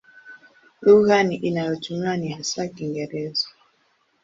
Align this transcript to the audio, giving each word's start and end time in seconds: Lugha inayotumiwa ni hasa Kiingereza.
Lugha 0.81 1.21
inayotumiwa 1.21 2.17
ni 2.17 2.29
hasa 2.29 2.67
Kiingereza. 2.67 3.47